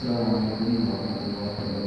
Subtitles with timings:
[0.00, 1.79] Slow and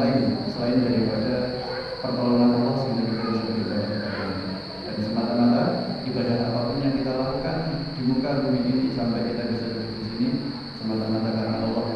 [0.00, 1.34] lain selain daripada
[2.00, 3.78] pertolongan Allah sendiri kita
[4.88, 5.62] dan semata-mata
[6.08, 7.56] ibadah apa pun yang kita lakukan
[8.00, 10.28] di muka bumi ini sampai kita bisa duduk di sini
[10.80, 11.89] semata-mata karena Allah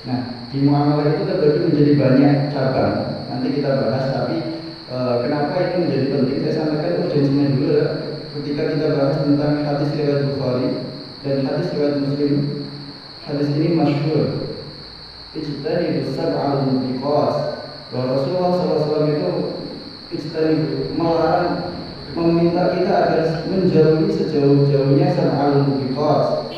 [0.00, 2.94] Nah, di muamalah itu terbagi menjadi banyak cabang.
[3.28, 4.36] Nanti kita bahas, tapi
[4.88, 6.38] e, kenapa ini menjadi penting?
[6.40, 7.86] Saya sampaikan urgensinya dulu ya.
[8.30, 10.68] Ketika kita bahas tentang hadis riwayat Bukhari
[11.20, 12.34] dan hadis riwayat Muslim,
[13.28, 14.24] hadis ini masyhur.
[15.36, 17.34] Ijtani bisab'al mubiqat.
[17.92, 19.30] Bahwa Rasulullah SAW itu
[20.16, 20.56] ijtani
[20.96, 21.76] melarang
[22.16, 26.48] meminta kita agar menjauhi sejauh-jauhnya sab'al mubiqat.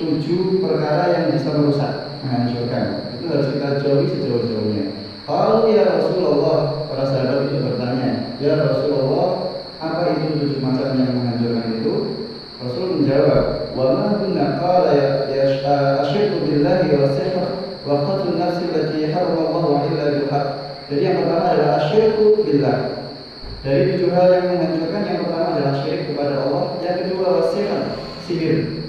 [0.00, 3.14] Tujuh perkara yang bisa merusak menghancurkan.
[3.14, 4.84] Itu harus kita jauhi sejauh-jauhnya.
[5.22, 11.66] Kalau ya Rasulullah para sahabat itu bertanya ya Rasulullah apa itu tujuh macam yang menghancurkan
[11.78, 11.94] itu?
[12.58, 15.44] Rasul menjawab wa ma kunna qala ya, ya
[16.02, 17.36] asyhadu billahi wa sihr
[17.86, 20.26] wa qatl nafsi allati haramallahu illa bil
[20.86, 22.78] jadi yang pertama adalah asyhadu billah.
[23.66, 27.82] Dari tujuh hal yang menghancurkan yang pertama adalah syirik kepada Allah yang kedua wasilah
[28.22, 28.86] sihir.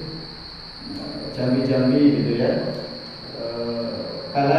[0.93, 2.77] Nah, jambi-jambi gitu ya.
[4.37, 4.53] kalau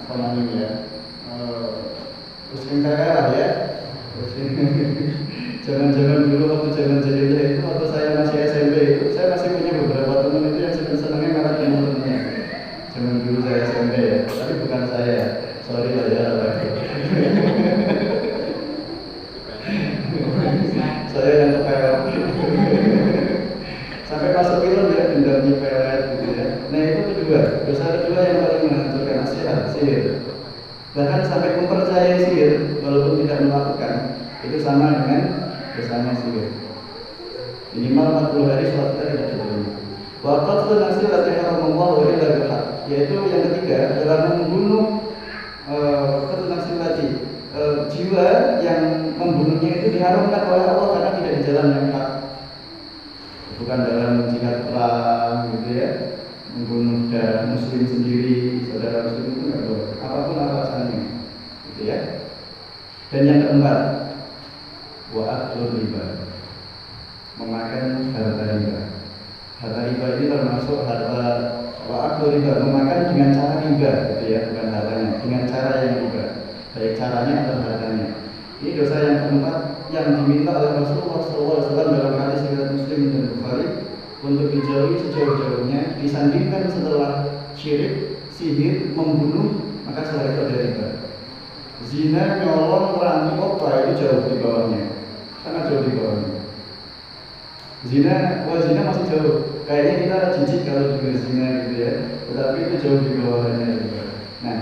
[0.00, 0.68] apa namanya
[1.28, 1.92] uh,
[2.56, 3.50] Muslim kaya ada ya
[70.92, 71.28] harta
[71.88, 76.24] wa aklul riba memakan dengan cara riba gitu ya bukan hartanya dengan cara yang riba
[76.76, 78.06] baik caranya atau hartanya
[78.60, 79.56] ini dosa yang keempat
[79.90, 83.66] yang diminta oleh Rasulullah SAW dalam hadis riwayat Muslim dan Bukhari
[84.22, 87.12] untuk dijauhi sejauh-jauhnya disandingkan setelah
[87.58, 90.88] syirik, sihir, membunuh maka setelah itu ada riba.
[91.90, 94.82] Zina, nyolong, merampok, itu jauh di bawahnya,
[95.42, 96.30] sangat jauh di bawahnya.
[97.82, 98.14] Zina,
[98.46, 99.38] wah zina masih jauh.
[99.72, 101.92] Kayaknya kita jijik kalau juga zina gitu ya,
[102.28, 103.72] tetapi itu jauh di bawahnya.
[104.44, 104.58] Nah,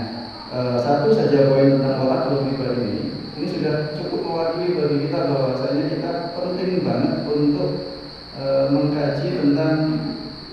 [0.55, 5.83] e, satu saja poin tentang olah riba ini, ini sudah cukup mewakili bagi kita bahwasanya
[5.91, 7.99] kita penting banget untuk
[8.39, 9.75] e, mengkaji tentang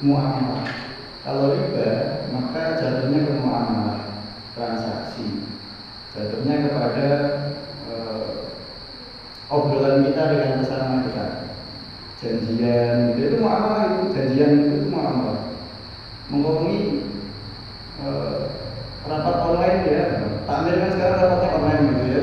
[0.03, 0.67] muamalah.
[1.23, 1.91] Kalau riba,
[2.35, 4.27] maka jatuhnya ke muamalah,
[4.59, 5.55] transaksi.
[6.19, 7.09] Jatuhnya kepada
[7.87, 7.95] e,
[9.55, 10.68] obrolan kita dengan.
[12.19, 13.31] Janjian, gitu.
[13.31, 15.55] itu muamalah itu, janjian itu, itu muamalah.
[16.27, 17.07] Menghubungi
[18.03, 18.09] e,
[19.07, 20.05] rapat online ya,
[20.43, 22.23] takmir kan sekarang rapatnya online gitu ya.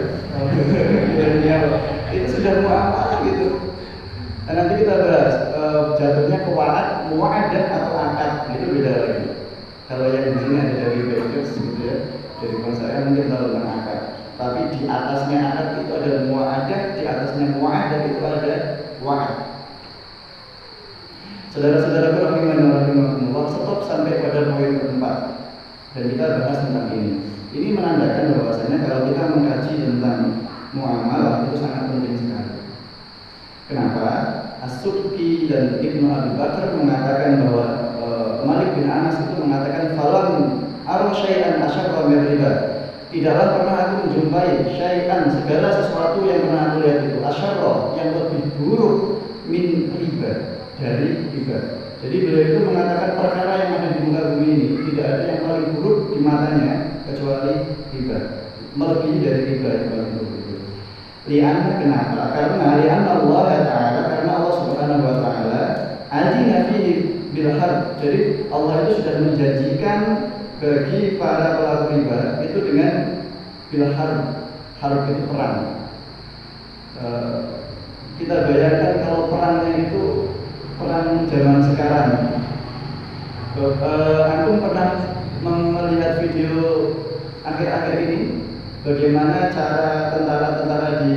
[2.11, 3.47] itu sudah muamalah gitu.
[4.43, 5.61] Dan nanti kita bahas e,
[5.95, 9.27] jatuhnya ke waad, muadah atau akad itu beda lagi.
[9.87, 11.95] Kalau yang di sini ada dari bankers gitu ya,
[12.43, 13.99] dari bang saya mungkin tahu tentang akad.
[14.35, 18.55] Tapi di atasnya akad itu ada muadah, di atasnya muadah itu ada
[18.99, 19.54] waad.
[21.55, 25.17] Saudara-saudara rahimahullah rahimahullah stop sampai pada poin keempat
[25.95, 27.31] dan kita bahas tentang ini.
[27.55, 30.19] Ini menandakan bahwasanya kalau kita mengkaji tentang
[30.75, 32.59] muamalah itu sangat penting sekali.
[33.71, 34.07] Kenapa?
[34.67, 34.83] as
[35.47, 37.67] dan Ibnu Abi Bakar mengatakan bahwa
[38.03, 38.07] e,
[38.43, 42.51] Malik bin Anas itu mengatakan falam ar syai'an asyarra min riba.
[43.15, 48.43] Tidaklah pernah aku menjumpai syai'an segala sesuatu yang pernah aku lihat itu asyarra yang lebih
[48.59, 51.59] buruk min riba dari riba.
[52.03, 55.67] Jadi beliau itu mengatakan perkara yang ada di muka bumi ini tidak ada yang paling
[55.73, 56.73] buruk di matanya
[57.07, 57.53] kecuali
[57.95, 58.19] riba.
[58.75, 60.35] Melebihi dari riba yang paling buruk.
[61.25, 62.37] Lian kenapa?
[62.37, 65.61] Karena lian Allah Taala karena Allah Subhanahu Wa Taala
[66.13, 66.93] adina fihi
[67.33, 67.49] bil
[67.97, 68.19] Jadi
[68.53, 69.99] Allah itu sudah menjanjikan
[70.61, 72.93] bagi para pelaku riba itu dengan
[73.73, 74.21] bil harb.
[74.85, 75.89] itu perang.
[77.01, 77.05] E,
[78.21, 80.34] kita bayangkan kalau perangnya itu
[80.75, 82.11] perang zaman sekarang.
[83.55, 83.63] E,
[84.27, 84.89] aku pernah
[85.39, 86.55] melihat video
[87.47, 88.19] akhir-akhir ini
[88.83, 91.13] bagaimana cara tentara-tentara di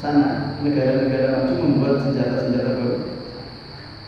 [0.00, 2.96] sana negara-negara maju membuat senjata-senjata baru.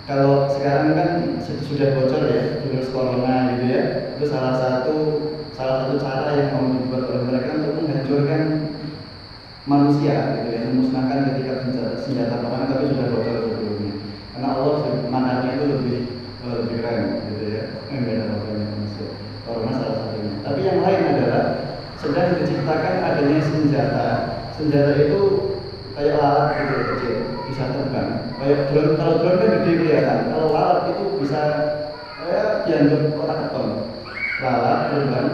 [0.09, 1.11] Kalau sekarang kan
[1.45, 3.83] sudah bocor ya virus corona gitu ya,
[4.17, 4.97] itu salah satu
[5.53, 8.43] salah satu cara yang mau dibuat oleh mereka untuk menghancurkan
[9.69, 11.53] manusia gitu ya, memusnahkan ketika
[12.03, 13.42] senjata, perang tapi sudah bocor.
[14.43, 15.99] Karena Allah mananya itu lebih
[16.43, 17.63] lebih keren gitu ya,
[17.95, 19.15] enggak ada manusia.
[19.47, 20.35] Corona salah satunya.
[20.43, 21.43] Tapi yang lain adalah
[21.95, 24.09] sedang diciptakan adanya senjata.
[24.59, 25.21] Senjata itu
[25.95, 28.35] kayak lalat gitu kecil, bisa terbang.
[28.43, 30.19] Kayak drone, kalau drone kan gede kelihatan.
[30.35, 31.41] Kalau lalat itu bisa
[32.19, 33.69] kayak dianggap kotak keton.
[34.43, 35.29] Lalat terbang,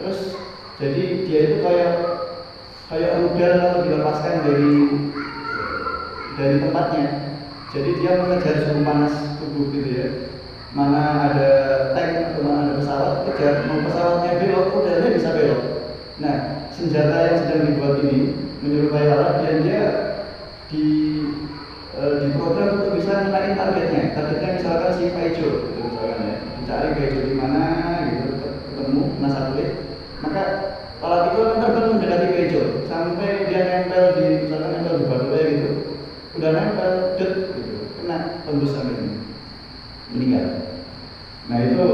[0.00, 0.18] terus
[0.80, 1.92] jadi dia itu kayak
[2.88, 4.72] kayak rudal kalau dilepaskan dari
[6.40, 7.35] dari tempatnya.
[7.74, 10.08] Jadi dia mengejar suhu panas tubuh gitu ya.
[10.76, 11.50] Mana ada
[11.96, 15.62] tank atau mana ada pesawat, kejar mau pesawatnya belok, udahnya bisa belok.
[16.20, 16.36] Nah,
[16.72, 19.84] senjata yang sedang dibuat ini menyerupai alat yang dia
[20.68, 20.86] di
[21.96, 24.12] e, di program untuk bisa menaik targetnya.
[24.12, 27.62] Targetnya misalkan si Kaijo, gitu, misalkan ya, dicari Kaijo di mana
[28.12, 29.68] gitu, ketemu nasabit,
[30.20, 30.42] maka
[31.00, 35.70] alat itu akan terbang mendekati Kaijo sampai dia nempel di misalkan nempel di batu gitu,
[36.36, 37.30] udah nempel, det,
[38.46, 39.18] sampai ini,
[40.14, 40.46] meninggal.
[41.50, 41.86] Nah itu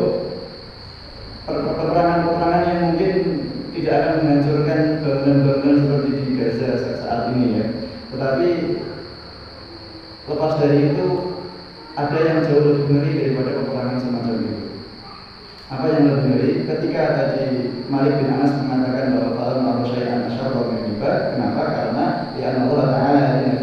[1.49, 3.12] peperangan-peperangan yang mungkin
[3.73, 7.66] tidak akan menghancurkan bangunan-bangunan seperti di Gaza saat ini ya.
[8.12, 8.49] Tetapi
[10.28, 11.06] lepas dari itu
[11.97, 14.64] ada yang jauh lebih ngeri daripada peperangan semacam itu.
[15.73, 16.50] Apa yang lebih ngeri?
[16.68, 17.44] Ketika tadi
[17.88, 21.62] Malik bin Anas mengatakan bahwa falam abu syai'an asyarra min kenapa?
[21.73, 22.06] Karena
[22.37, 23.56] ya Allah Ta'ala yang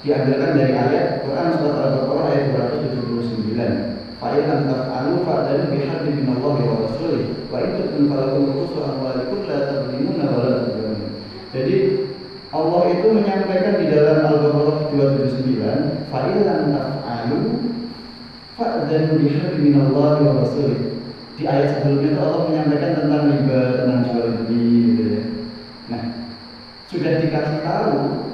[0.00, 4.18] diambilkan dari ayat Quran surat Al-Baqarah ayat 279.
[4.18, 9.46] Fa'in lam taf'alu fa'danu bihaddi min Allah wa rasulih wa in tukum falakum rusul amwalikum
[9.46, 10.52] la tadlimuna wa la
[11.54, 11.76] Jadi
[12.50, 17.38] Allah itu menyampaikan di dalam Al-Baqarah 279, fa'in lam taf'alu
[18.58, 20.98] fa'danu bihaddi min Allah wa rasulih.
[21.38, 25.22] Di ayat sebelumnya itu Allah menyampaikan tentang riba, tentang jual beli gitu ya.
[25.94, 26.02] Nah,
[26.90, 28.29] sudah dikasih tahu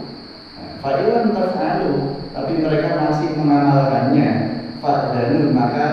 [0.86, 4.28] Fa'ilan taf'alu Tapi mereka masih mengamalkannya
[4.78, 5.86] Fa'danu maka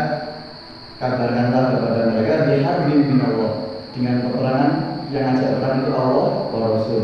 [1.03, 3.75] Kabarkanlah kepada mereka Biharbin bin Allah.
[3.91, 4.71] Dengan peperangan
[5.11, 7.01] yang ngajak perang itu Allah Rasul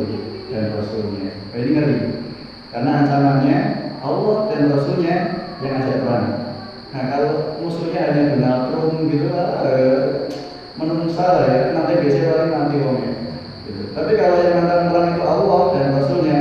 [0.47, 1.35] dan Rasulnya.
[1.51, 1.97] Ini ngeri.
[2.71, 3.57] Karena ancamannya
[3.99, 5.15] Allah dan Rasulnya
[5.59, 6.27] yang ngajak perang.
[6.95, 10.31] Nah kalau musuhnya hanya Donald Trump gitu lah eh,
[11.11, 13.11] saya ya Nanti biasanya paling mati wongnya
[13.67, 13.81] gitu.
[13.99, 16.39] Tapi kalau yang ngajak perang itu Allah dan Rasulnya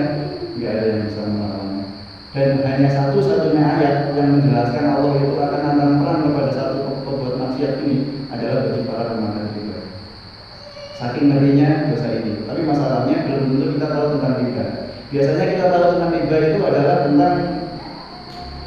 [0.54, 1.86] nggak ada yang bisa melawannya.
[2.36, 7.80] Dan hanya satu-satunya ayat yang menjelaskan Allah itu akan nantang perang kepada satu pembuat maksiat
[7.88, 9.78] ini adalah bagi para pemakan riba.
[11.00, 12.44] Saking ngerinya dosa ini.
[12.44, 14.64] Tapi masalahnya belum tentu kita tahu tentang riba.
[15.08, 17.34] Biasanya kita tahu tentang riba itu adalah tentang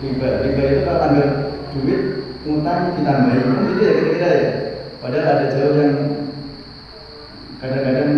[0.01, 0.30] riba.
[0.41, 1.27] Riba itu kalau tanggal
[1.72, 2.01] duit
[2.41, 4.50] utang ditambahin kan gitu ya kira-kira ya.
[5.06, 5.94] Padahal ada jauh yang
[7.62, 8.12] kadang-kadang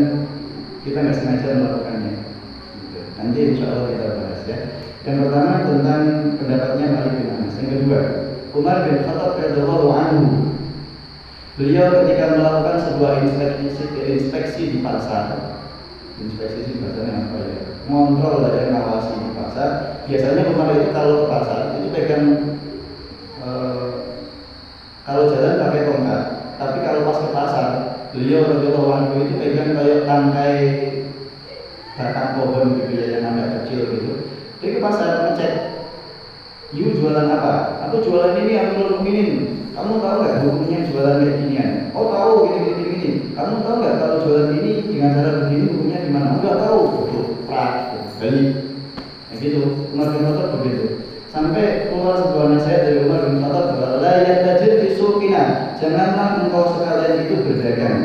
[0.87, 2.13] kita nggak sengaja melakukannya.
[3.19, 4.57] Nanti insya Allah kita bahas ya.
[5.03, 6.03] Yang pertama tentang
[6.39, 7.55] pendapatnya Malik bin Anas.
[7.59, 8.01] Yang kedua,
[8.55, 10.27] Umar bin Khattab radhiyallahu anhu.
[11.59, 15.59] Beliau ketika melakukan sebuah inspeksi, inspeksi di pasar,
[16.23, 17.61] inspeksi di pasarnya apa ya?
[17.91, 19.69] Mengontrol dari ngawasi di pasar.
[20.07, 22.25] Biasanya Umar itu kalau ke pasar itu pegang
[23.43, 23.91] eh,
[25.03, 26.21] kalau jalan pakai tongkat,
[26.55, 27.67] tapi kalau pas ke pasar,
[28.15, 30.55] beliau radhiyallahu anhu itu pegang kayak tangkai
[31.99, 34.13] batang pohon gitu ya yang agak kecil gitu
[34.63, 35.53] jadi pas saya ngecek
[36.71, 37.83] you jualan apa?
[37.85, 39.23] Aku jualan ini aku jualan ini
[39.75, 43.95] kamu tahu nggak hukumnya jualan kayak ginian oh tahu gini gini gini, kamu tahu nggak
[43.99, 46.27] kalau jualan ini dengan cara begini hukumnya gimana?
[46.39, 46.79] Enggak tahu.
[47.11, 47.71] Tuh prak
[48.23, 48.49] balik
[49.27, 50.85] nah, gitu Umar bin Khattab begitu.
[51.33, 55.43] Sampai keluar sebuah nasihat dari Umar bin Khattab bahwa la yatajir fi suqina.
[55.83, 57.99] Janganlah engkau sekalian itu berdagang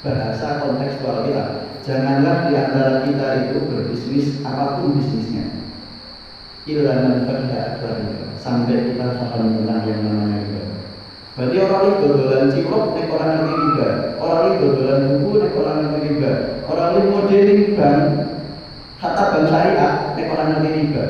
[0.00, 1.44] bahasa kontekstual kita.
[1.84, 5.48] Janganlah di antara kita itu berbisnis apa pun bisnisnya.
[6.68, 7.80] Ilanan pada
[8.36, 10.62] sampai kita paham tentang yang namanya riba.
[11.36, 13.88] Berarti orang itu dodolan cilok nek orang ngerti riba.
[14.20, 16.32] Orang itu dodolan buku nek orang ngerti riba.
[16.68, 18.02] Orang itu modeling bank
[19.00, 21.04] hatta bank syariah nek orang ngerti riba.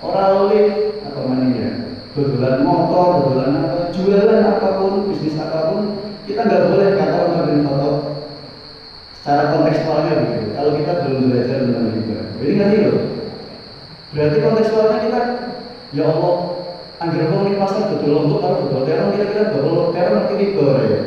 [0.00, 0.64] Orang itu
[1.04, 1.68] apa namanya
[2.16, 5.80] dodolan motor dodolan apa jualan apa pun bisnis apa pun
[6.24, 7.60] kita nggak boleh kata orang bin
[9.26, 10.54] secara kontekstualnya begitu.
[10.54, 12.98] Kalau kita belum belajar tentang riba, jadi ngerti loh.
[14.14, 15.20] Berarti kontekstualnya kita,
[15.98, 16.34] ya Allah,
[17.02, 21.00] anggar wong ning pasar betul lombok kalau betul terong kira-kira betul terong ngerti riba ya.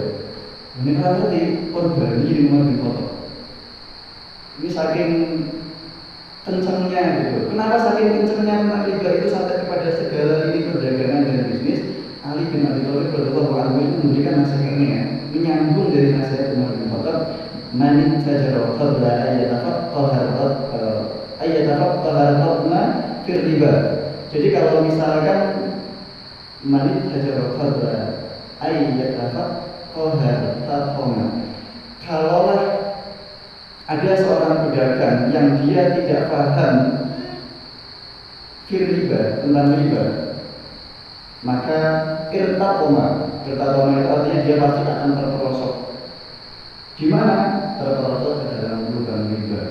[0.83, 1.39] Ini kan ngerti
[1.71, 3.05] korban ini rumah di foto.
[4.59, 5.11] Ini saking
[6.43, 7.39] kencangnya gitu.
[7.55, 11.81] Kenapa saking kencangnya tentang riba itu sampai kepada segala ini perdagangan dan bisnis?
[12.27, 17.17] Ali bin Abi Thalib radhiyallahu anhu itu memberikan nasihatnya, menyambung dari nasihat Umar bin Khattab
[17.73, 20.45] man tajara qabla an yatafaqqaha
[21.41, 22.81] ay yatafaqqaha qabla
[23.25, 23.73] fi riba.
[24.29, 25.39] Jadi kalau misalkan
[26.65, 27.95] man tajara qabla
[28.61, 30.31] ay yatafaqqaha
[30.65, 31.25] taqama.
[32.05, 32.61] Kalaulah
[33.89, 36.75] ada seorang pedagang yang dia tidak paham
[38.69, 40.03] fir riba tentang riba
[41.41, 41.79] maka
[42.29, 45.75] irtaqoma irtaqoma itu artinya dia pasti akan terperosok
[47.01, 47.35] di mana
[47.79, 49.63] terperosok ke dalam lubang riba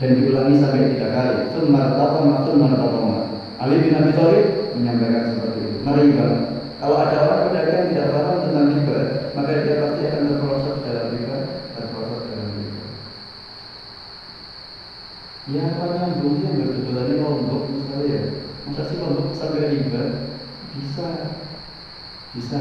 [0.00, 1.36] dan diulangi sampai tiga kali.
[1.52, 3.18] Summa taqoma summa taqoma
[3.60, 5.76] Ali bin Abi Thalib menyampaikan seperti itu.
[5.84, 6.08] Banget
[6.82, 8.98] kalau ada orang pedagang tidak paham tentang riba
[9.38, 11.36] maka dia pasti akan terperosok dalam riba
[11.78, 12.82] terperosok dalam riba
[15.54, 18.22] ya apa nyambungnya berkebetulan lombok misalnya ya.
[18.66, 20.02] Masa sih lombok sampai riba
[20.74, 21.08] bisa.
[22.34, 22.60] Bisa.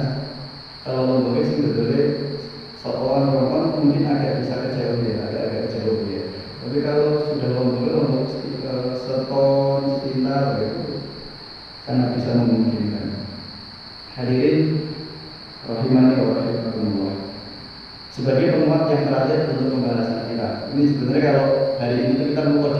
[0.86, 2.02] Kalau lomboknya sih sebetulnya
[2.82, 6.24] seorang perempuan mungkin agak bisa kejauh ya agak agak jauh ya.
[6.62, 8.26] Tapi kalau sudah lombok lombok
[9.02, 10.84] seton sekitar itu
[11.88, 13.08] sangat bisa memungkinkan.
[14.16, 14.92] Hadirin
[15.68, 17.18] rahimani wa rahimakumullah.
[18.12, 21.48] Sebagai penguat yang terakhir untuk pembahasan kita ini sebenarnya kalau
[21.80, 22.76] hari ini kita mau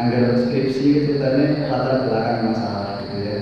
[0.00, 3.36] agar skripsi ceritanya latar belakang masalah gitu ya.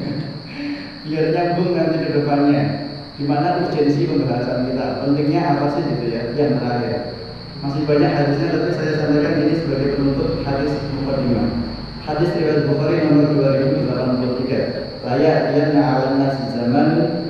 [1.08, 2.89] Biar nyambung nanti ke depannya
[3.20, 5.04] di mana urgensi pembahasan kita?
[5.04, 7.12] Pentingnya apa sih gitu ya yang terakhir
[7.60, 11.60] masih banyak hadisnya tapi saya sampaikan ini sebagai penutup hadis mukadimah
[12.00, 15.04] Hadis riwayat Bukhari nomor 2083.
[15.04, 16.88] La ya'tiyanna 'alan nasi zaman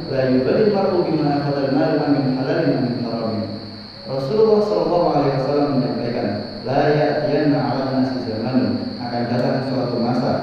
[0.08, 3.50] la yubali mar'u bima akhadha al-mal min halalin min haramin.
[4.06, 6.28] Rasulullah sallallahu alaihi wasallam menyampaikan,
[6.62, 8.58] la ya'tiyanna 'alan nasi zaman.
[9.02, 10.34] Akan datang suatu masa.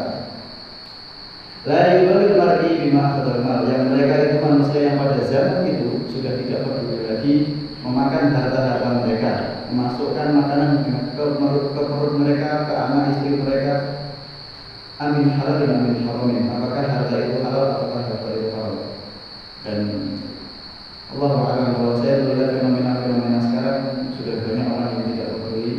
[1.63, 2.26] La yubali
[2.57, 7.33] mar'i bima al-mal yang mereka itu manusia yang pada zaman itu sudah tidak peduli lagi
[7.85, 9.31] memakan harta-harta mereka,
[9.69, 10.71] memasukkan makanan
[11.13, 13.73] ke perut, ke perut mereka, ke anak istri mereka,
[14.97, 18.75] amin halal dan amin haramin apakah harta itu halal apakah harta itu haram?
[19.61, 19.79] Dan
[21.13, 21.29] Allah
[21.77, 23.79] kalau saya melihat fenomena-fenomena sekarang
[24.17, 25.73] sudah banyak orang yang tidak peduli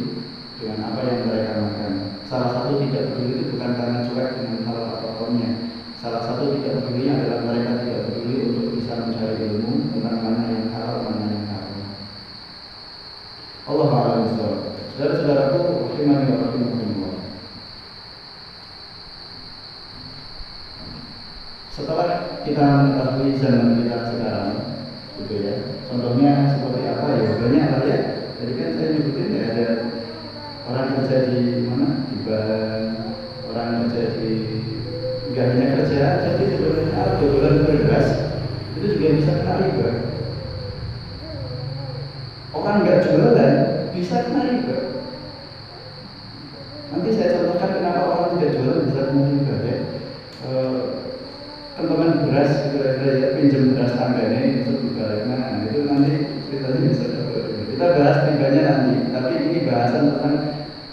[0.62, 1.92] dengan apa yang mereka makan
[2.30, 5.36] salah satu tidak peduli itu bukan karena cuek dengan hal apa pun
[5.98, 10.70] salah satu tidak peduli adalah mereka tidak peduli untuk bisa mencari ilmu tentang mana yang
[10.70, 11.74] halal mana yang haram
[13.66, 14.22] Allah alam
[14.94, 15.58] saudara-saudaraku
[15.90, 17.14] rahimani wa rahimakumullah
[21.74, 22.08] setelah
[22.46, 24.50] kita mengetahui zaman kita sekarang
[25.18, 25.54] gitu ya
[25.90, 28.00] contohnya seperti apa ya banyak lah ya
[28.38, 29.66] jadi kan saya nyebutin ya ada
[30.70, 32.86] orang kerja di mana di bank
[33.50, 34.30] orang kerja di
[35.38, 38.08] nggak hanya kerja jadi sebenarnya bulan beras
[38.74, 39.90] itu juga bisa kena riba
[42.58, 43.54] orang nggak jualan
[43.94, 44.78] bisa kena riba
[46.90, 49.76] nanti saya contohkan kenapa orang tidak jualan bisa kena riba ya
[50.42, 50.78] eh,
[51.78, 55.38] teman-teman beras gitu ya pinjam beras tangganya itu ibaratnya
[55.70, 56.12] itu nanti
[56.50, 57.04] ceritanya bisa
[57.68, 60.36] kita bahas tiganya nanti tapi ini bahasan tentang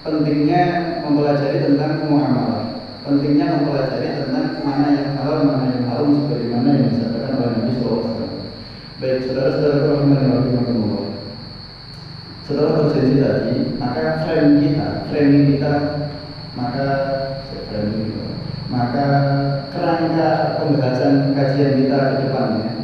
[0.05, 0.61] pentingnya
[1.01, 2.75] mempelajari tentang muamalah
[3.05, 8.01] pentingnya mempelajari tentang mana yang halal mana yang haram sebagaimana yang disampaikan oleh Nabi SAW
[8.97, 11.05] baik saudara-saudara rahimahullah
[12.49, 15.73] setelah berjanji tadi maka frame kita framing kita
[16.57, 16.87] maka
[18.65, 19.07] maka
[19.69, 22.75] kerangka pembahasan kajian kita ke depannya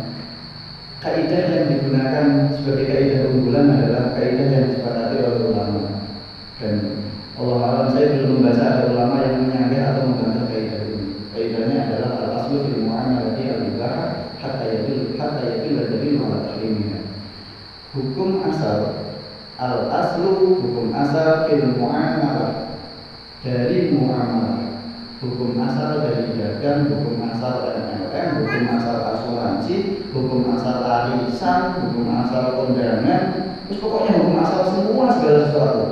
[1.02, 2.26] kaidah yang digunakan
[2.62, 5.84] sebagai kaidah unggulan adalah kaidah yang disepakati oleh ulama.
[6.62, 6.76] Dan
[7.42, 12.12] Allah alam saya belum membaca ada ulama yang menyanggah atau membantah kaidah ini kaidahnya adalah
[12.22, 14.06] al aslu fil muamalati al ibaha
[14.38, 16.10] hatta yadil hatta yadil dari
[16.62, 17.02] tahrimiha
[17.98, 19.10] hukum asal
[19.58, 22.78] al aslu hukum asal fil muamalah
[23.42, 24.62] dari muamalah
[25.22, 32.58] hukum asal dari dagang, hukum asal MLM, hukum asal asuransi, hukum asal arisan, hukum asal
[32.58, 35.86] kondangan, terus pokoknya hukum asal semua segala sesuatu.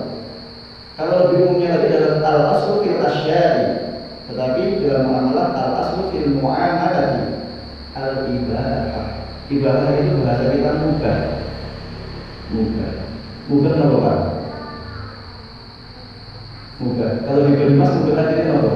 [0.97, 3.65] Kalau umumnya lagi dalam al aslu fil asyari,
[4.33, 7.45] tetapi dalam muamalah al aslu fil muamalati
[7.93, 9.18] al ibadah.
[9.49, 11.17] Ibadah itu bahasa kita mubah.
[12.53, 12.91] Mubah.
[13.49, 14.19] Mubah apa Pak?
[16.77, 17.11] Mubah.
[17.25, 18.71] Kalau di Banyumas mubah artinya apa?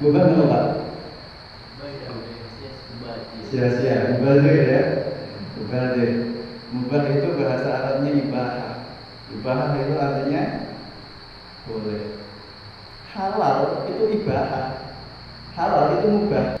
[0.00, 0.64] Mubah apa Pak?
[3.52, 4.82] Sia-sia, mubazir ya
[5.60, 6.40] Mubazir
[6.72, 8.80] Mubah itu bahasa Arabnya ibahah
[9.28, 10.42] Ibahah itu artinya
[11.68, 12.16] Boleh
[13.12, 14.96] Halal itu ibahah
[15.52, 16.56] Halal itu mubah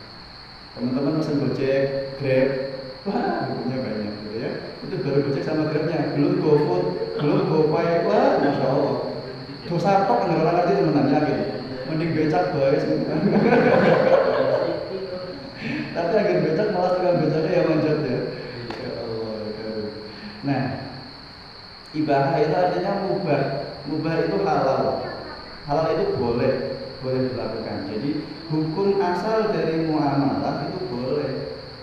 [0.76, 1.80] Teman-teman pesen gojek,
[2.20, 2.71] grab
[3.02, 4.50] Wah, hukumnya banyak gitu ya
[4.86, 6.84] Itu baru gojek sama grabnya Belum GoFood,
[7.18, 8.96] belum GoPay Wah, Masya Allah
[9.66, 11.44] Dosa tok kan orang ngerti temenannya gitu
[11.90, 12.78] Mending becak bae
[15.92, 18.18] tapi agar becak malah tukang becaknya yang manjat ya.
[18.82, 19.34] Ya Allah,
[20.42, 20.62] Nah,
[21.94, 23.42] ibadah itu artinya mubah.
[23.86, 24.82] Mubah itu halal.
[25.68, 26.54] Halal itu boleh,
[26.98, 27.86] boleh dilakukan.
[27.86, 28.10] Jadi
[28.50, 31.30] hukum asal dari muamalah itu boleh.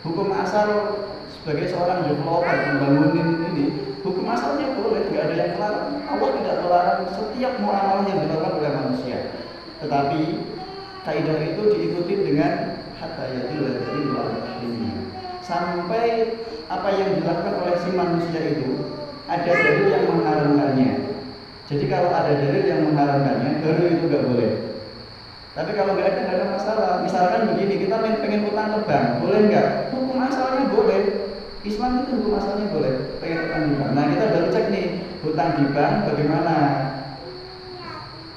[0.05, 0.67] Hukum asal
[1.27, 3.65] sebagai seorang developer membangunin ini,
[3.99, 5.88] hukum asalnya boleh, tidak ada yang melarang.
[6.07, 9.17] Allah tidak melarang setiap muamalah yang dilakukan oleh manusia.
[9.83, 10.21] Tetapi
[11.03, 13.99] kaidah itu diikuti dengan hatta yadil dari
[15.49, 16.05] sampai
[16.69, 18.69] apa yang dilakukan oleh si manusia itu
[19.25, 20.91] ada dalil yang mengharamkannya.
[21.65, 24.51] Jadi kalau ada dalil yang mengharamkannya, baru itu nggak boleh.
[25.57, 26.91] Tapi kalau nggak ada, nggak ada masalah.
[27.01, 29.69] Misalkan begini, kita pengen utang ke bank, boleh nggak?
[29.95, 31.01] Hukum asalnya boleh.
[31.65, 32.93] Islam itu hukum asalnya boleh.
[33.19, 33.91] Pengen utang di bank.
[33.97, 34.85] Nah kita baru cek nih,
[35.25, 36.55] hutang di bank bagaimana?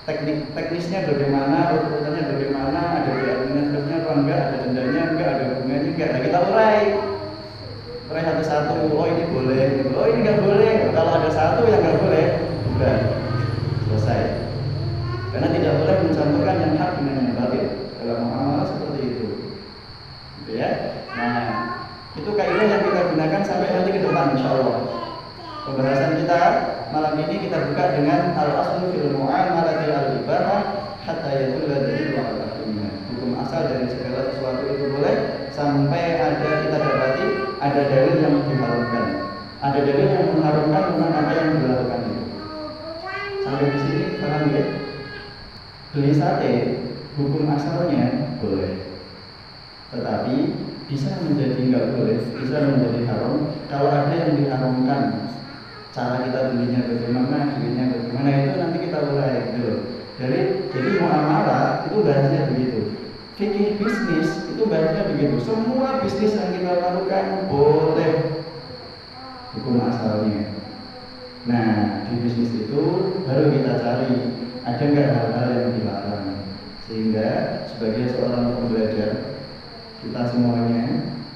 [0.03, 6.09] teknik teknisnya bagaimana, urutannya bagaimana, ada administrasinya apa enggak, ada dendanya enggak, ada bunganya enggak.
[6.11, 6.81] Nah kita urai,
[8.11, 8.77] urai satu-satu.
[8.99, 10.73] Oh ini boleh, oh ini enggak boleh.
[10.91, 12.25] Kalau ada satu yang enggak boleh,
[12.75, 12.97] udah
[13.87, 14.42] selesai.
[15.33, 17.67] Karena tidak boleh mencampurkan yang hak dengan yang batil
[17.99, 19.27] dalam muamalah seperti itu.
[20.45, 20.71] Gitu ya.
[21.17, 21.45] Nah
[22.13, 24.79] itu kaidah yang kita gunakan sampai nanti ke depan, insya Allah.
[25.63, 26.41] Pembahasan kita
[26.93, 30.61] malam ini kita buka dengan al aslu fil mu'amalati al ibadah
[31.07, 32.43] hatta yadulla dalil wa
[33.43, 35.15] asal dari segala sesuatu itu boleh
[35.53, 37.25] sampai ada kita dapati
[37.59, 39.07] ada dalil yang diharamkan
[39.63, 42.01] ada dalil yang mengharumkan tentang apa yang dilakukan
[43.43, 44.63] sampai di sini paham ya
[45.93, 46.53] beli sate
[47.15, 48.97] hukum asalnya boleh.
[49.93, 50.35] Tetapi
[50.89, 53.53] bisa menjadi nggak boleh bisa menjadi haram.
[53.69, 55.03] Kalau ada yang diharamkan
[55.93, 62.05] cara kita belinya bagaimana belinya bagaimana itu nanti kita mulai gitu jadi jadi muamalah itu
[62.05, 62.81] bahasnya begitu.
[63.35, 65.37] Fikih bisnis itu bahasnya begitu.
[65.41, 68.13] Semua bisnis yang kita lakukan boleh
[69.57, 70.53] hukum asalnya.
[71.49, 72.81] Nah di bisnis itu
[73.25, 74.13] baru kita cari
[74.63, 76.27] ada nggak hal-hal yang dilarang
[76.87, 77.29] sehingga
[77.67, 79.43] sebagai seorang pembelajar
[80.03, 80.85] kita semuanya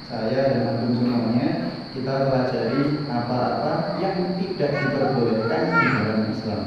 [0.07, 6.62] saya dan antum semuanya kita pelajari apa-apa yang tidak diperbolehkan di dalam Islam.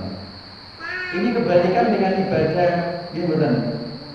[1.10, 2.72] Ini kebalikan dengan ibadah,
[3.14, 3.56] gitu betul.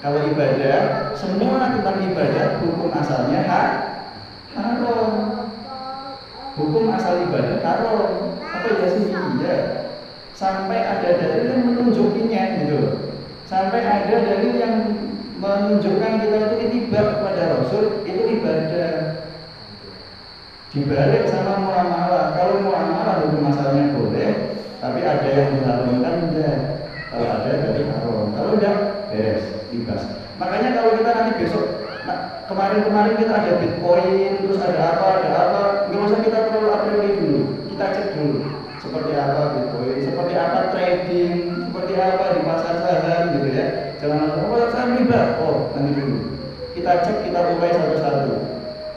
[0.03, 0.79] Kalau ibadah,
[1.17, 3.71] semua tentang ibadah hukum asalnya hak
[4.59, 5.13] haram.
[6.59, 8.37] Hukum asal ibadah haram.
[8.43, 9.09] Apa ya sih?
[9.09, 9.84] Iya.
[10.35, 12.79] Sampai ada dalil yang menunjukinya gitu.
[13.47, 14.75] Sampai ada dalil yang
[15.39, 18.95] menunjukkan kita itu itibar kepada Rasul itu ibadah.
[20.75, 22.35] Dibalik sama muamalah.
[22.35, 24.31] Kalau muamalah itu masalahnya boleh
[24.83, 26.59] tapi ada yang diharamkan enggak.
[27.15, 28.35] Kalau ada dari haram.
[28.35, 28.77] Kalau enggak
[29.15, 30.03] beres bebas.
[30.43, 31.67] Makanya kalau kita nanti besok
[32.51, 37.43] kemarin-kemarin kita ada bitcoin terus ada apa ada apa nggak usah kita terlalu apresi dulu.
[37.71, 41.35] Kita cek dulu seperti apa bitcoin seperti apa trading?
[41.73, 43.67] Seperti apa di pasar saham gitu ya?
[43.99, 46.19] Jangan langsung oh saya riba oh nanti dulu.
[46.77, 48.35] Kita cek kita urai satu-satu.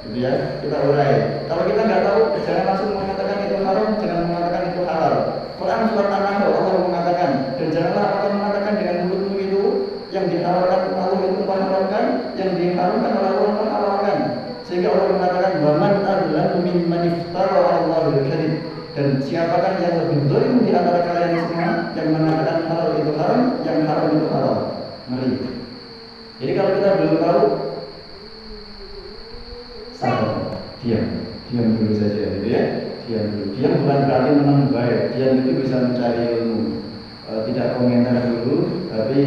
[0.07, 1.13] Gitu ya kita urai.
[1.47, 5.15] Kalau kita nggak tahu jangan langsung mengatakan itu haram jangan mengatakan itu halal.
[5.57, 9.63] Quran surat An-Nahl Allah mengatakan dan janganlah Allah mengatakan dengan mulutmu itu
[10.13, 12.05] yang diharamkan Allah itu mengharamkan
[12.37, 14.17] yang diharamkan oleh Allah mengharamkan
[14.67, 18.53] sehingga Allah mengatakan waman adalah mimman iftara Allahul kadhib
[18.97, 23.85] dan siapakah yang lebih zalim di antara kalian semua yang mengatakan halal itu haram yang
[23.85, 24.57] haram itu halal
[25.05, 25.57] mari
[26.37, 27.43] jadi kalau kita belum tahu
[29.97, 31.05] sabar, diam,
[31.49, 32.63] diam dulu saja, gitu ya,
[33.09, 33.45] diam dulu.
[33.57, 36.85] Diam bukan berarti menang baik, diam itu bisa mencari ilmu.
[37.25, 39.19] E, tidak komentar dulu, tapi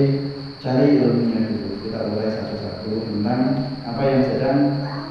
[0.62, 1.68] cari ilmunya dulu.
[1.82, 3.42] Kita mulai satu-satu tentang
[3.82, 4.58] apa yang sedang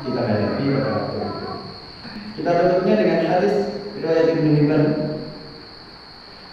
[0.07, 1.47] kita hadapi pada waktu itu.
[2.39, 3.55] Kita tutupnya dengan hadis
[3.99, 4.83] riwayat Ibnu Hibban.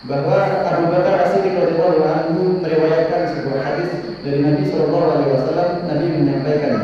[0.06, 3.90] Bahwa Abu Bakar As-Siddiq radhiyallahu anhu meriwayatkan sebuah hadis
[4.22, 5.68] dari Nabi Shallallahu alaihi wasallam.
[5.86, 6.74] Nabi menyampaikan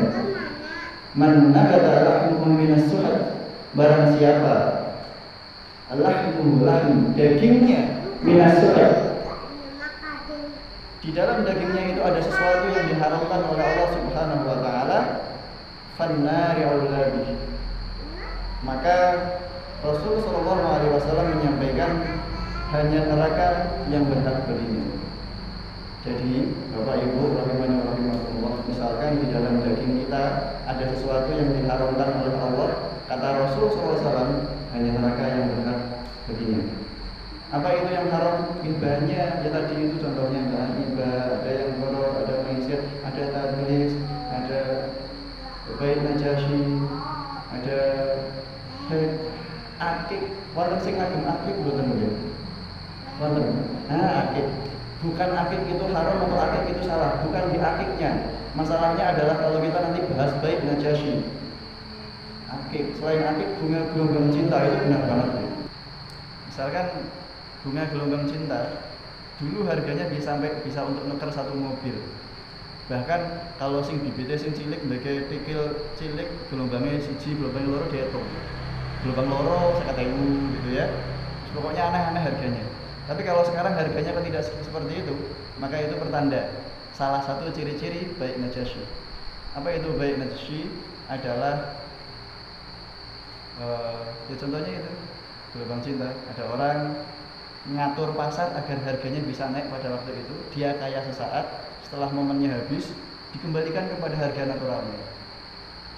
[1.13, 3.37] Man nabata lahmuhu minas suhat
[3.77, 4.89] Barang siapa
[5.93, 8.91] Lahmuhu lahm Dagingnya minas suhat.
[11.03, 14.99] Di dalam dagingnya itu ada sesuatu yang diharamkan oleh Allah Subhanahu wa taala
[16.01, 16.63] fannari
[18.63, 18.97] maka
[19.83, 21.93] Rasul Shallallahu alaihi wasallam menyampaikan
[22.71, 23.49] hanya neraka
[23.91, 24.87] yang berhak berinya.
[26.07, 30.25] Jadi Bapak Ibu rahimahnya rahimahullah misalkan di dalam daging kita
[30.67, 32.71] ada sesuatu yang diharamkan oleh Allah
[33.07, 35.79] kata Rasul SAW hanya neraka yang berhak
[36.27, 36.83] baginya
[37.53, 38.37] apa itu yang haram?
[38.65, 40.62] Ibahnya ya tadi itu contohnya ada
[50.83, 52.13] sing akik mboten nggih
[53.23, 53.47] wonten
[53.87, 54.47] nah akik
[55.03, 57.19] bukan akik itu haram atau akik itu salah.
[57.27, 58.11] Bukan di akiknya
[58.55, 61.27] masalahnya adalah kalau kita nanti bahas baik najasyi
[62.47, 65.49] akik selain akik bunga gelombang cinta itu benar banget ya.
[66.53, 66.87] misalkan
[67.65, 68.61] bunga gelombang cinta
[69.41, 71.97] dulu harganya bisa sampai bisa untuk nuker satu mobil.
[72.87, 73.21] Bahkan
[73.57, 75.63] kalau sing bibitnya sing cilik sebagai tikil
[75.99, 78.27] cilik gelombangnya siji gelombang loro dihitung
[79.03, 80.87] gelombang loro saya gitu ya
[81.53, 82.65] pokoknya aneh-aneh harganya
[83.03, 85.15] tapi kalau sekarang harganya kan tidak seperti itu,
[85.59, 86.55] maka itu pertanda
[86.95, 88.87] salah satu ciri-ciri baik najasyi.
[89.59, 90.71] Apa itu baik najasyi?
[91.11, 91.83] Adalah
[93.59, 94.93] uh, ya contohnya itu
[95.51, 96.09] gelombang cinta.
[96.31, 96.79] Ada orang
[97.75, 100.35] ngatur pasar agar harganya bisa naik pada waktu itu.
[100.55, 102.95] Dia kaya sesaat, setelah momennya habis,
[103.35, 105.01] dikembalikan kepada harga naturalnya.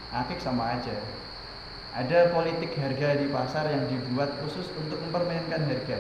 [0.09, 0.97] Akik sama aja.
[1.95, 5.99] Ada politik harga di pasar yang dibuat khusus untuk mempermainkan harga.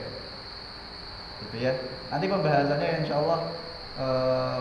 [1.46, 1.72] Gitu ya.
[2.10, 3.40] Nanti pembahasannya insya Allah
[3.94, 4.60] eh,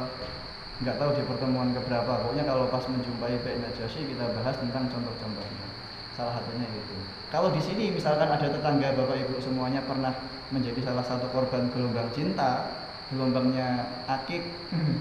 [0.86, 2.22] nggak uh, tahu di pertemuan keberapa.
[2.22, 5.66] Pokoknya kalau pas menjumpai Baik Najasyi kita bahas tentang contoh-contohnya.
[6.14, 6.96] Salah satunya itu.
[7.34, 10.14] Kalau di sini misalkan ada tetangga bapak ibu semuanya pernah
[10.54, 12.70] menjadi salah satu korban gelombang cinta
[13.10, 14.46] gelombangnya akik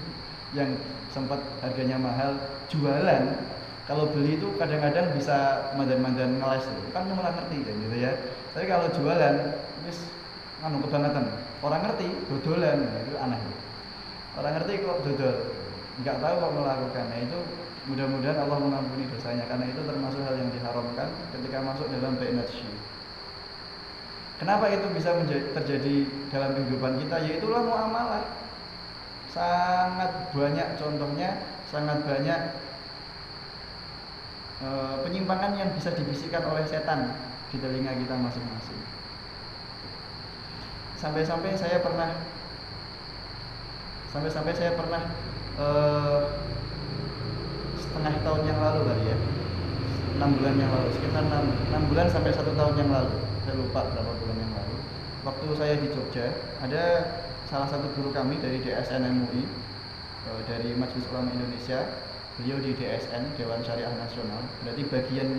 [0.57, 0.73] yang
[1.13, 2.37] sempat harganya mahal
[2.69, 3.23] jualan
[3.83, 8.11] kalau beli itu kadang-kadang bisa mandan-mandan ngeles itu kan orang ngerti kan gitu ya.
[8.55, 9.35] Tapi kalau jualan
[9.83, 10.07] wis
[10.63, 11.25] anu kebangetan.
[11.59, 13.39] Orang ngerti dodolan nah, itu aneh.
[14.39, 15.35] Orang ngerti kok dodol.
[15.99, 17.39] Nggak tahu kok melakukannya itu
[17.91, 22.47] mudah-mudahan Allah mengampuni dosanya karena itu termasuk hal yang diharamkan ketika masuk dalam bayinat
[24.39, 25.15] Kenapa itu bisa
[25.55, 25.95] terjadi
[26.31, 27.15] dalam kehidupan kita?
[27.23, 28.25] Yaitulah muamalah.
[29.31, 31.37] Sangat banyak contohnya,
[31.71, 32.39] sangat banyak
[34.63, 34.69] e,
[35.03, 37.11] penyimpangan yang bisa dibisikkan oleh setan
[37.51, 38.79] di telinga kita masing-masing.
[40.95, 42.09] Sampai-sampai saya pernah
[44.15, 45.03] sampai-sampai saya pernah
[45.59, 45.67] e,
[47.83, 49.17] setengah tahun yang lalu kali ya.
[50.13, 53.17] Enam bulan yang lalu sekitar enam, enam bulan sampai satu tahun yang lalu.
[53.43, 54.75] Saya lupa berapa bulan yang lalu.
[55.27, 56.31] Waktu saya di Jogja
[56.63, 56.83] ada
[57.51, 62.02] salah satu guru kami dari DSN MUI eh, dari Majelis Ulama Indonesia
[62.39, 64.41] beliau di DSN Dewan Syariah Nasional.
[64.65, 65.29] Berarti bagian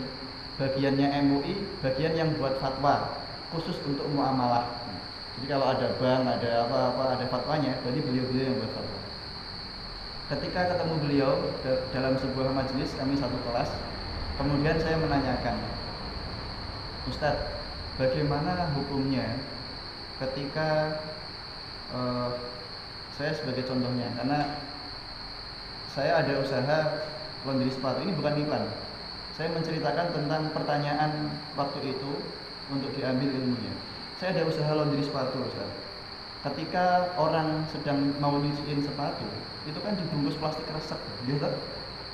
[0.54, 3.18] bagiannya MUI bagian yang buat fatwa
[3.50, 4.87] khusus untuk muamalah.
[5.35, 9.00] Jadi kalau ada bank ada apa-apa ada fatwanya berarti beliau-beliau yang buat fatwa.
[10.24, 11.33] Ketika ketemu beliau
[11.90, 13.70] dalam sebuah majelis kami satu kelas
[14.35, 15.59] kemudian saya menanyakan
[17.07, 17.46] Ustadz
[18.00, 19.38] bagaimana hukumnya
[20.22, 21.02] ketika
[21.92, 22.30] uh,
[23.14, 24.11] saya sebagai contohnya?
[24.18, 24.63] Karena
[25.94, 26.78] saya ada usaha
[27.46, 28.66] laundry sepatu ini bukan iklan
[29.35, 32.12] saya menceritakan tentang pertanyaan waktu itu
[32.70, 33.74] untuk diambil ilmunya.
[34.22, 35.70] Saya ada usaha laundry sepatu Ustaz.
[36.44, 39.24] ketika orang sedang mau nyuciin sepatu
[39.64, 41.50] itu kan dibungkus plastik resek gitu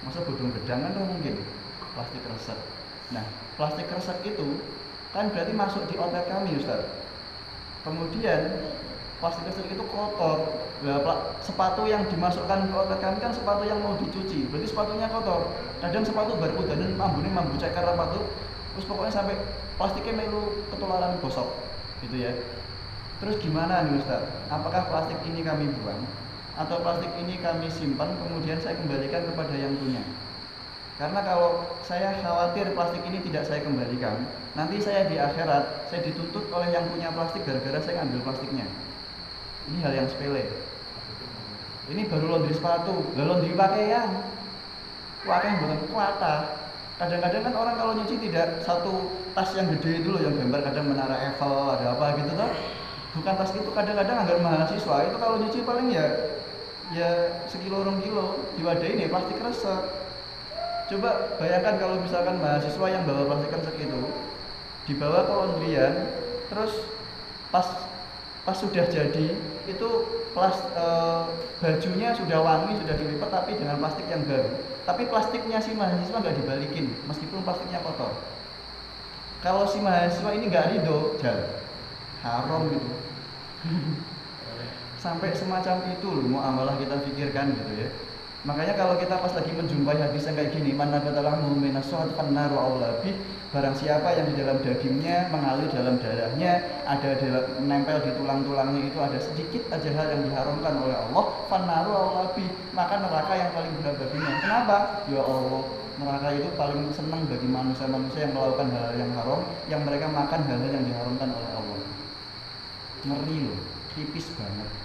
[0.06, 1.34] masa bodong gedangan dong mungkin?
[1.92, 2.58] Plastik resek
[3.10, 3.26] nah
[3.58, 4.62] plastik resek itu
[5.10, 6.86] kan berarti masuk di outlet kami Ustaz.
[7.84, 8.70] Kemudian
[9.20, 10.48] plastik resek itu kotor.
[11.44, 14.48] Sepatu yang dimasukkan ke kami kan sepatu yang mau dicuci.
[14.48, 15.52] Berarti sepatunya kotor.
[15.84, 18.24] Kadang sepatu baru dan mambu ini mambu ceker tuh.
[18.74, 19.36] Terus pokoknya sampai
[19.76, 21.48] plastiknya melu ketularan gosok
[22.00, 22.32] gitu ya.
[23.20, 24.24] Terus gimana nih Ustaz?
[24.48, 26.00] Apakah plastik ini kami buang
[26.56, 30.00] atau plastik ini kami simpan kemudian saya kembalikan kepada yang punya?
[30.96, 34.20] Karena kalau saya khawatir plastik ini tidak saya kembalikan,
[34.52, 38.68] nanti saya di akhirat saya dituntut oleh yang punya plastik gara-gara saya ngambil plastiknya.
[39.68, 40.48] Ini hal yang sepele.
[41.90, 44.08] Ini baru laundry sepatu, lah laundry pakaian.
[45.26, 46.34] Pakaian bukan kuata.
[46.96, 50.92] Kadang-kadang kan orang kalau nyuci tidak satu tas yang gede itu loh yang gambar kadang
[50.92, 52.50] menara Eiffel ada apa gitu tuh.
[53.16, 56.06] Bukan tas itu kadang-kadang anggar mahasiswa itu kalau nyuci paling ya
[56.90, 57.10] ya
[57.46, 59.82] sekilo orang kilo diwadahi nih plastik resek
[60.90, 64.02] Coba bayangkan kalau misalkan mahasiswa yang bawa plastik resek itu
[64.90, 65.94] dibawa ke laundryan,
[66.50, 66.82] terus
[67.54, 67.62] pas
[68.44, 69.36] pas sudah jadi
[69.68, 69.88] itu
[70.32, 70.86] plas, e,
[71.60, 74.50] bajunya sudah wangi sudah dilipat tapi dengan plastik yang baru.
[74.88, 78.16] Tapi plastiknya si mahasiswa nggak dibalikin meskipun plastiknya kotor.
[79.40, 81.48] Kalau si mahasiswa ini nggak ridho, jalan
[82.20, 82.90] haram gitu.
[85.04, 87.88] Sampai semacam itu loh mau amalah kita pikirkan gitu ya.
[88.40, 92.56] Makanya kalau kita pas lagi menjumpai hadis yang kayak gini, mana katalah mu'minas suhat fannaru
[92.56, 93.12] aulabi
[93.50, 98.98] Barang siapa yang di dalam dagingnya mengalir dalam darahnya, ada dalam, menempel di tulang-tulangnya itu
[99.02, 103.98] ada sedikit aja hal yang diharamkan oleh Allah, fannaru aulabi Maka neraka yang paling berat
[103.98, 104.32] baginya.
[104.38, 104.76] Kenapa?
[105.10, 105.62] Ya Allah,
[105.98, 110.40] neraka itu paling senang bagi manusia-manusia yang melakukan hal, hal yang haram, yang mereka makan
[110.46, 111.78] hal-hal yang diharamkan oleh Allah.
[113.02, 113.60] Ngeri loh,
[113.98, 114.79] tipis banget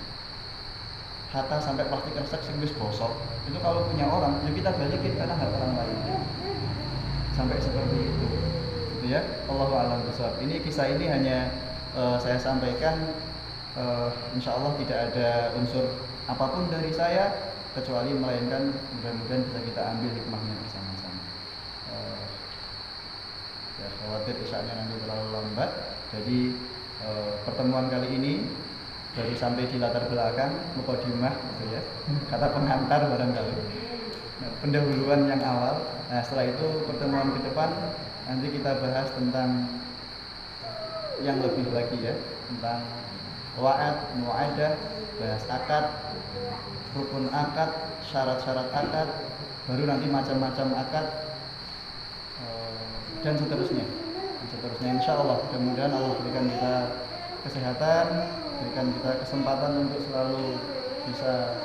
[1.36, 3.12] kata sampai plastik resek sing wis bosok.
[3.44, 5.98] Itu kalau punya orang ya kita balikin karena hak orang lain.
[7.36, 8.28] Sampai seperti itu.
[8.96, 9.22] Gitu ya.
[9.52, 11.52] Allah alam besar ini kisah ini hanya
[11.92, 13.12] uh, saya sampaikan
[13.76, 15.84] uh, insya Allah tidak ada unsur
[16.32, 21.22] apa pun dari saya kecuali melainkan mudah-mudahan bisa kita ambil hikmahnya bersama-sama.
[21.92, 22.24] Uh,
[23.84, 25.72] ya khawatir isanya nanti terlalu lambat.
[26.16, 26.56] Jadi
[27.04, 28.34] uh, pertemuan kali ini
[29.16, 31.82] baru sampai di latar belakang mukodimah gitu ya.
[32.28, 33.54] Kata pengantar barangkali.
[34.44, 35.80] Nah, pendahuluan yang awal.
[36.12, 37.72] Nah setelah itu pertemuan ke depan
[38.28, 39.72] nanti kita bahas tentang
[41.24, 42.16] yang lebih lagi ya
[42.52, 42.84] tentang
[43.56, 44.74] wa'ad, mu'adah,
[45.18, 45.86] bahas akad,
[46.92, 47.72] rukun akad,
[48.04, 49.08] syarat-syarat akad,
[49.66, 51.08] baru nanti macam-macam akad
[52.44, 53.86] eh, dan seterusnya.
[53.88, 54.90] Dan seterusnya.
[55.00, 56.76] Insya Allah mudah-mudahan Allah berikan kita
[57.48, 58.06] kesehatan,
[58.66, 60.58] berikan kita kesempatan untuk selalu
[61.06, 61.62] bisa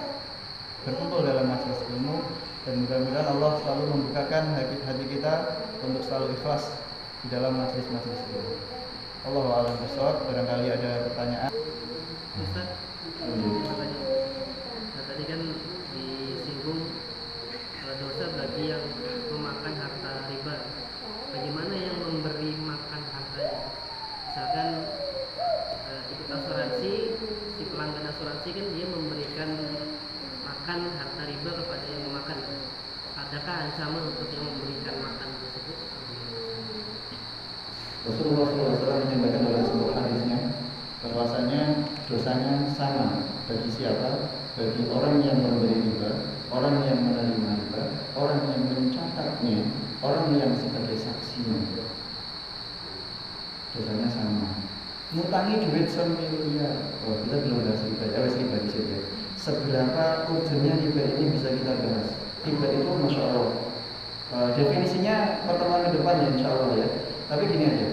[0.85, 2.21] berkumpul dalam majelis ilmu
[2.69, 6.69] dan mudah-mudahan Allah selalu membukakan hati, kita untuk selalu ikhlas
[7.25, 8.53] di dalam majelis-majelis ilmu.
[9.33, 11.51] Allah alam besar, barangkali ada pertanyaan.
[12.37, 12.69] Ustaz,
[13.25, 13.65] hmm.
[15.09, 15.41] tadi kan
[33.61, 35.79] ancaman untuk yang memberikan makan tersebut?
[38.09, 40.39] Rasulullah SAW menyampaikan dalam sebuah hadisnya
[41.05, 41.63] bahwasanya
[42.09, 44.33] dosanya sama bagi siapa?
[44.57, 46.11] Bagi orang yang memberi riba,
[46.49, 47.85] orang yang menerima riba,
[48.17, 49.61] orang yang mencatatnya,
[50.01, 51.61] orang yang sebagai saksinya.
[53.77, 54.49] Dosanya sama.
[55.11, 56.97] Ngutangi duit semiliar.
[57.05, 58.05] Oh, kita belum bahas riba.
[58.09, 58.89] Ya, wes riba di situ.
[58.89, 59.01] ya.
[59.41, 62.20] Seberapa urgennya riba ini bisa kita bahas?
[62.41, 63.49] Riba itu masya Allah.
[64.31, 66.89] Eh, definisinya pertemuan ke depan ya insya Allah ya.
[67.27, 67.89] Tapi gini aja.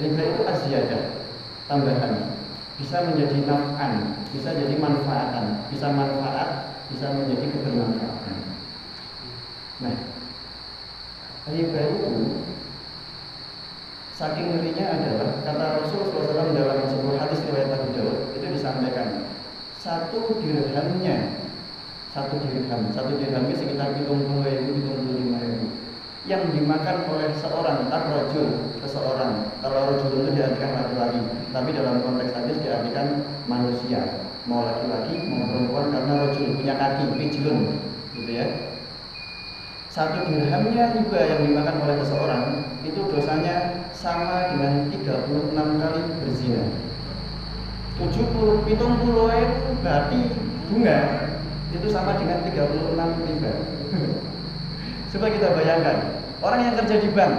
[0.00, 1.02] Riba itu aziyadah,
[1.68, 2.12] tambahan.
[2.80, 8.36] Bisa menjadi naf'an, bisa jadi manfaatan, bisa manfaat, bisa menjadi kebermanfaatan.
[9.84, 9.96] Nah,
[11.52, 12.10] riba itu
[14.16, 19.26] saking ngerinya adalah kata Rasulullah SAW dalam sebuah hadis riwayat Abu Dawud itu disampaikan
[19.82, 21.41] satu dirhamnya
[22.12, 25.66] satu dirham satu dirhamnya sekitar hitung puluh ribu hitung puluh lima ribu.
[26.28, 31.20] Yang dimakan oleh seorang tak rojul seseorang rojul itu diartikan laki-laki
[31.50, 34.28] tapi dalam konteks hadis diartikan manusia.
[34.44, 37.58] Mau laki-laki mau perempuan karena rojul punya kaki pijlun
[38.12, 38.46] gitu ya.
[39.88, 42.44] Satu dirhamnya riba yang dimakan oleh seseorang
[42.84, 46.64] itu dosanya sama dengan 36 kali berzina.
[47.96, 50.20] 70 pitung puluh ribu berarti
[50.68, 51.31] bunga
[51.72, 53.52] itu sama dengan 36 riba
[55.12, 55.96] coba kita bayangkan
[56.44, 57.34] orang yang kerja di bank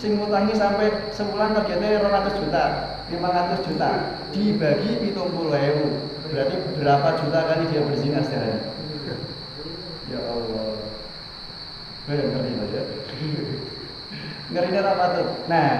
[0.00, 2.64] sing ngutangi sampai sebulan targetnya 200 juta
[3.08, 3.90] 500 juta
[4.32, 8.58] dibagi pitung puluh ribu berarti berapa juta kali dia berzina sehari
[10.10, 10.76] ya Allah.
[12.04, 12.80] Gue ngeri aja
[14.52, 15.70] ngerinya apa tuh nah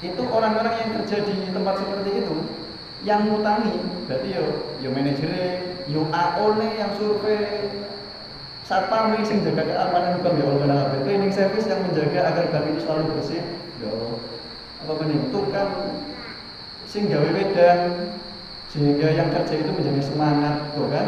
[0.00, 2.36] itu orang-orang yang kerja di tempat seperti itu
[3.06, 3.76] yang ngutangi.
[4.08, 4.44] Berarti yo
[4.84, 5.48] yo manajernya
[5.88, 7.68] yo AO nih yang survei.
[8.66, 12.80] Satpam yang sing jaga keamanan bank ya Allah cleaning service yang menjaga agar bank itu
[12.86, 13.42] selalu bersih.
[13.82, 14.14] Ya Allah
[14.80, 15.72] apa benih tukang
[16.88, 17.82] sing gawe wedang
[18.70, 21.06] sehingga yang kerja itu menjadi semangat tuh kan?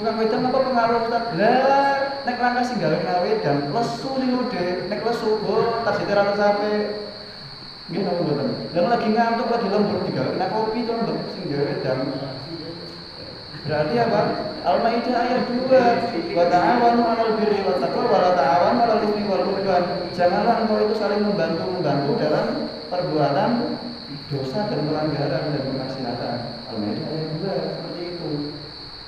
[0.00, 1.24] Tukang wedang apa pengaruh Ustaz?
[1.36, 1.90] lah
[2.24, 6.72] nek langkah sing gawe wedang lesu nih udah nek lesu oh tas itu rata sampai
[7.90, 8.48] Nggih napa mboten?
[8.70, 12.00] Dan lagi ngantuk lagi lembur digawe kena kopi to lembur sing gawe wedang.
[13.66, 14.20] Berarti apa?
[14.60, 16.38] Al-Maidah ayat 2.
[16.38, 19.84] Wa ta'awanu 'alal birri wat taqwa wa la ta'awanu 'alal itsmi wal 'udwan.
[20.14, 22.46] Janganlah engkau itu saling membantu-membantu dalam
[22.86, 23.50] perbuatan
[24.30, 26.38] dosa dan pelanggaran dan kemaksiatan.
[26.70, 27.79] Al-Maidah ayat 2 seperti itu.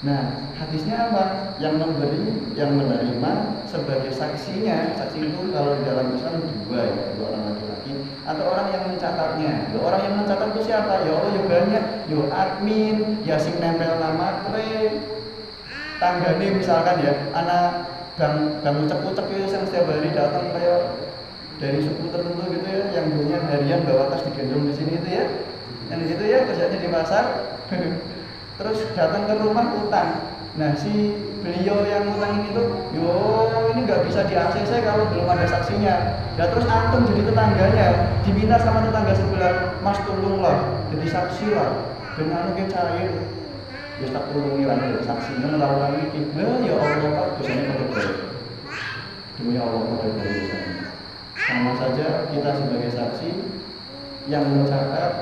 [0.02, 1.54] Nah, hadisnya apa?
[1.62, 2.26] Yang memberi,
[2.58, 4.98] yang menerima sebagai saksinya.
[4.98, 7.92] Saksi itu kalau di dalam Islam dua ya, dua orang laki-laki
[8.26, 9.52] atau orang yang mencatatnya.
[9.70, 11.06] Loh, orang yang mencatat itu siapa?
[11.06, 11.84] Ya Allah, ya banyak.
[12.10, 15.06] Yo admin, ya sing nempel nama kre.
[16.02, 17.86] Tanggane misalkan ya, anak
[18.18, 20.98] bang bang ucap-ucap itu yang setiap hari datang kayak
[21.62, 25.30] dari suku tertentu gitu ya, yang punya harian bawa tas digendong di sini itu ya.
[25.94, 27.24] Yang gitu ya, kerjanya di pasar.
[28.62, 30.38] Terus datang ke rumah utang.
[30.54, 33.10] Nah, si beliau yang utang ini tuh, yo
[33.74, 36.22] ini nggak bisa di ACC kalau belum ada saksinya.
[36.38, 37.86] Ya terus antum jadi tetangganya,
[38.22, 41.90] diminta sama tetangga sebelah, Mas tolonglah, jadi saksi lah.
[42.14, 43.10] Dengan anu cair,
[43.98, 44.78] ya tak tolongi lah
[45.10, 46.20] saksinya melakukan ini.
[46.38, 48.14] Nah, ya Allah Pak, dosanya baik.
[49.42, 50.86] Demi Allah pada dosanya.
[51.34, 53.30] Sama saja kita sebagai saksi
[54.30, 55.12] yang mencatat,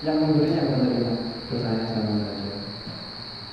[0.00, 1.12] yang memberi, yang menerima
[1.52, 2.39] dosanya sama saja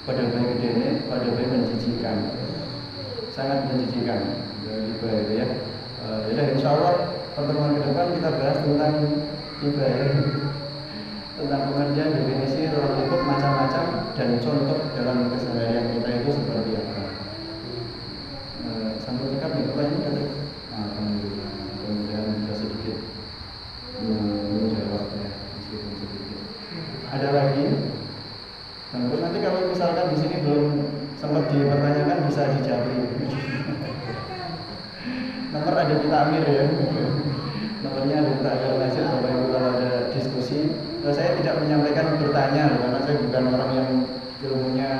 [0.07, 2.17] pada baik gede pada baik menjijikan.
[3.35, 4.39] Sangat menjijikan.
[4.63, 5.47] Bagi baik ya.
[6.07, 6.95] Uh, ya insya Allah
[7.35, 8.95] pertemuan ke depan kita bahas tentang
[9.59, 10.07] tiba ya.
[11.37, 13.83] Tentang pengertian definisi lingkup macam-macam
[14.15, 16.66] dan contoh dalam keseharian kita itu seperti
[35.87, 36.65] ada di Amir ya.
[37.79, 40.59] Nomornya ada di Takdir Nasir Bapak kalau ada diskusi.
[40.99, 43.89] Terus saya tidak menyampaikan bertanya karena saya bukan orang yang
[44.43, 44.91] ilmunya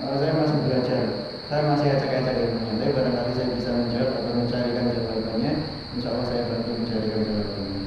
[0.00, 1.02] kalau saya masih belajar.
[1.52, 2.72] Saya masih acak-acak ilmunya.
[2.80, 5.52] Tapi barangkali saya bisa menjawab atau mencarikan jawabannya.
[6.00, 7.80] Insya Allah saya bantu mencarikan jawabannya.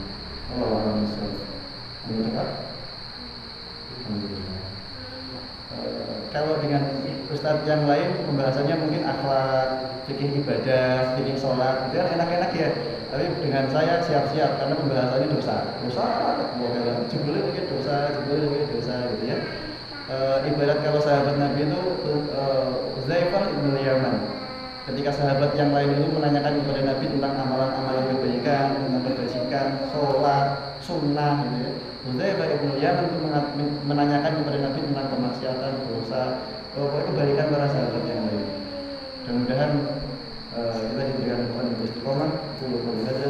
[0.53, 2.49] Allah Allah Amin cepat.
[4.03, 4.53] Alhamdulillah
[6.33, 6.81] kalau dengan
[7.43, 9.67] ustadz yang lain pembahasannya mungkin akhlak,
[10.07, 12.71] fikih ibadah, fikih sholat, itu kan enak-enak ya.
[13.11, 16.07] Tapi dengan saya siap-siap karena pembahasannya dosa, dosa,
[17.11, 19.37] jebule mungkin dosa, jebule mungkin dosa gitu ya.
[20.07, 20.15] E,
[20.55, 22.43] ibarat kalau sahabat Nabi itu e,
[23.11, 24.15] Zaifar ibn Yaman,
[24.87, 31.43] ketika sahabat yang lain itu menanyakan kepada Nabi tentang amalan-amalan kebaikan, tentang kebajikan, sholat, sunnah
[31.43, 31.92] gitu ya.
[32.03, 33.19] Hudzaifah ibn Yaman itu
[33.87, 36.43] menanyakan kepada Nabi tentang kemaksiatan, dosa,
[36.75, 38.47] pokoknya kebaikan para sahabat yang lain.
[39.23, 39.71] Mudah-mudahan
[40.51, 43.27] eh, kita diberikan Tuhan istiqomah, kullu qawli hadza